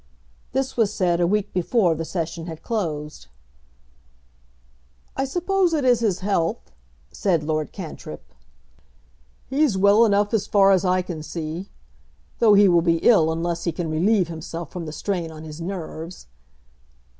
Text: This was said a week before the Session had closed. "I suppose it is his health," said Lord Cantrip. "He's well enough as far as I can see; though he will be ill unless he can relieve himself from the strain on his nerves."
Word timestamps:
This 0.51 0.75
was 0.75 0.91
said 0.91 1.21
a 1.21 1.27
week 1.27 1.53
before 1.53 1.93
the 1.93 2.05
Session 2.05 2.47
had 2.47 2.63
closed. 2.63 3.27
"I 5.15 5.25
suppose 5.25 5.75
it 5.75 5.85
is 5.85 5.99
his 5.99 6.21
health," 6.21 6.71
said 7.11 7.43
Lord 7.43 7.71
Cantrip. 7.71 8.33
"He's 9.45 9.77
well 9.77 10.03
enough 10.03 10.33
as 10.33 10.47
far 10.47 10.71
as 10.71 10.83
I 10.83 11.03
can 11.03 11.21
see; 11.21 11.69
though 12.39 12.55
he 12.55 12.67
will 12.67 12.81
be 12.81 12.97
ill 13.07 13.31
unless 13.31 13.65
he 13.65 13.71
can 13.71 13.91
relieve 13.91 14.27
himself 14.27 14.71
from 14.71 14.87
the 14.87 14.91
strain 14.91 15.29
on 15.29 15.43
his 15.43 15.61
nerves." 15.61 16.25